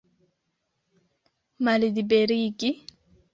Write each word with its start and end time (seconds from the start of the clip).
Malliberigi! 1.63 2.71